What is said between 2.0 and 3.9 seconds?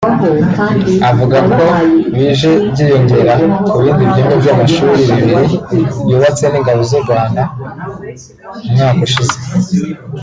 bije byiyongera ku